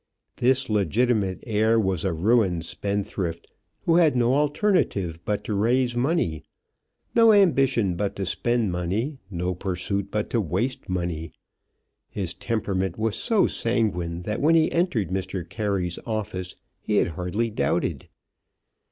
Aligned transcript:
This 0.37 0.67
legitimate 0.67 1.43
heir 1.45 1.79
was 1.79 2.03
a 2.03 2.11
ruined 2.11 2.65
spendthrift, 2.65 3.51
who 3.81 3.97
had 3.97 4.15
no 4.15 4.33
alternative 4.33 5.19
but 5.25 5.43
to 5.43 5.53
raise 5.53 5.95
money, 5.95 6.41
no 7.13 7.31
ambition 7.31 7.93
but 7.95 8.15
to 8.15 8.25
spend 8.25 8.71
money, 8.71 9.19
no 9.29 9.53
pursuit 9.53 10.09
but 10.09 10.31
to 10.31 10.41
waste 10.41 10.89
money. 10.89 11.33
His 12.09 12.33
temperament 12.33 12.97
was 12.97 13.15
so 13.15 13.45
sanguine 13.45 14.23
that 14.23 14.41
when 14.41 14.55
he 14.55 14.71
entered 14.71 15.09
Mr. 15.09 15.47
Carey's 15.47 15.99
office 16.03 16.55
he 16.81 16.95
had 16.95 17.09
hardly 17.09 17.51
doubted. 17.51 18.07